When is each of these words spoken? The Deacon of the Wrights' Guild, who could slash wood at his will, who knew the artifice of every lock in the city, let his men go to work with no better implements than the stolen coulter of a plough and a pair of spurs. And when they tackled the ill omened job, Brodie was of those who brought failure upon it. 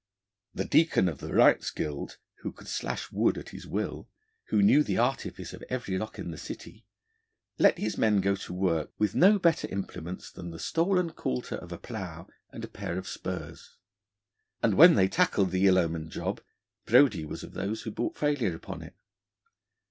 The 0.55 0.65
Deacon 0.65 1.07
of 1.07 1.19
the 1.19 1.31
Wrights' 1.31 1.69
Guild, 1.69 2.17
who 2.39 2.51
could 2.51 2.67
slash 2.67 3.11
wood 3.11 3.37
at 3.37 3.49
his 3.49 3.67
will, 3.67 4.09
who 4.45 4.63
knew 4.63 4.81
the 4.81 4.97
artifice 4.97 5.53
of 5.53 5.63
every 5.69 5.95
lock 5.95 6.17
in 6.17 6.31
the 6.31 6.39
city, 6.39 6.87
let 7.59 7.77
his 7.77 7.99
men 7.99 8.19
go 8.19 8.35
to 8.35 8.51
work 8.51 8.89
with 8.97 9.13
no 9.13 9.37
better 9.37 9.67
implements 9.67 10.31
than 10.31 10.49
the 10.49 10.57
stolen 10.57 11.11
coulter 11.11 11.53
of 11.57 11.71
a 11.71 11.77
plough 11.77 12.25
and 12.49 12.65
a 12.65 12.67
pair 12.67 12.97
of 12.97 13.07
spurs. 13.07 13.77
And 14.63 14.73
when 14.73 14.95
they 14.95 15.07
tackled 15.07 15.51
the 15.51 15.67
ill 15.67 15.77
omened 15.77 16.09
job, 16.09 16.41
Brodie 16.87 17.23
was 17.25 17.43
of 17.43 17.53
those 17.53 17.83
who 17.83 17.91
brought 17.91 18.17
failure 18.17 18.55
upon 18.55 18.81
it. 18.81 18.95